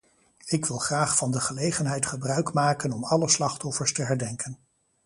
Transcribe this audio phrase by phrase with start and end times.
[0.45, 4.57] Ik wil graag van de gelegenheid gebruik maken om alle slachtoffers te herdenken.